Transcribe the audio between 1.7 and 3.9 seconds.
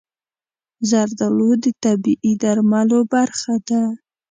طبیعي درملو برخه ده.